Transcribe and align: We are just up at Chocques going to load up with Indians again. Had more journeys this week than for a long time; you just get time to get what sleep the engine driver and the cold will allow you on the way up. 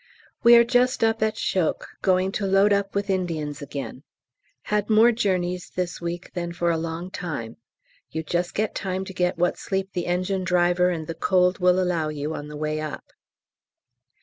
We 0.41 0.55
are 0.55 0.63
just 0.63 1.03
up 1.03 1.21
at 1.21 1.35
Chocques 1.37 1.85
going 2.01 2.31
to 2.31 2.47
load 2.47 2.73
up 2.73 2.95
with 2.95 3.07
Indians 3.07 3.61
again. 3.61 4.01
Had 4.63 4.89
more 4.89 5.11
journeys 5.11 5.69
this 5.75 6.01
week 6.01 6.33
than 6.33 6.53
for 6.53 6.71
a 6.71 6.77
long 6.79 7.11
time; 7.11 7.57
you 8.09 8.23
just 8.23 8.55
get 8.55 8.73
time 8.73 9.05
to 9.05 9.13
get 9.13 9.37
what 9.37 9.59
sleep 9.59 9.91
the 9.93 10.07
engine 10.07 10.43
driver 10.43 10.89
and 10.89 11.05
the 11.05 11.13
cold 11.13 11.59
will 11.59 11.79
allow 11.79 12.09
you 12.09 12.33
on 12.33 12.47
the 12.47 12.57
way 12.57 12.79
up. 12.81 13.11